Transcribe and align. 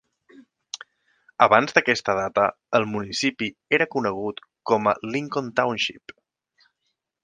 Abans 1.47 1.75
d'aquesta 1.79 2.15
data, 2.21 2.47
el 2.81 2.89
municipi 2.95 3.53
era 3.81 3.89
conegut 3.97 4.45
com 4.73 4.93
a 4.95 4.99
Lincoln 5.15 5.57
Township. 5.63 6.21